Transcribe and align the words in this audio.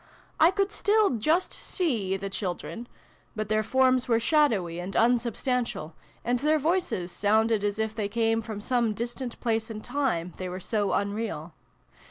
I 0.39 0.49
could 0.49 0.71
still 0.71 1.11
just 1.11 1.53
see 1.53 2.17
the 2.17 2.27
children: 2.27 2.87
but 3.35 3.49
their 3.49 3.61
forms 3.61 4.07
were 4.07 4.19
shadowy 4.19 4.79
and 4.79 4.95
unsubstantial, 4.95 5.93
and 6.25 6.39
their 6.39 6.57
voices 6.57 7.11
sounded 7.11 7.63
as 7.63 7.77
if 7.77 7.93
they 7.93 8.09
came 8.09 8.41
from 8.41 8.61
some 8.61 8.95
distant 8.95 9.39
place 9.41 9.69
and 9.69 9.83
time, 9.83 10.33
they 10.37 10.49
were 10.49 10.59
so 10.59 10.91
unreal. 10.93 11.53